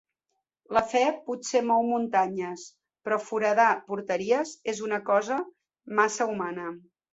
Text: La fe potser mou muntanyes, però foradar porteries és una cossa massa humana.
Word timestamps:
La 0.77 0.81
fe 0.93 1.01
potser 1.27 1.61
mou 1.71 1.85
muntanyes, 1.89 2.63
però 3.09 3.21
foradar 3.27 3.69
porteries 3.93 4.57
és 4.75 4.83
una 4.89 5.03
cossa 5.13 5.41
massa 6.03 6.31
humana. 6.35 6.69